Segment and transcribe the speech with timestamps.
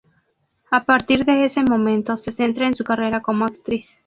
[0.71, 3.87] A partir de ese momento, se centra en su carrera como actriz.